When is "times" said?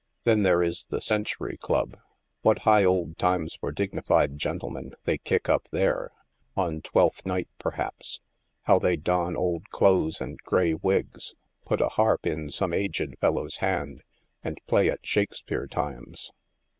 3.19-3.53, 15.67-16.31